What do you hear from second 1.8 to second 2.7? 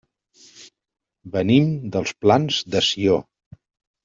dels Plans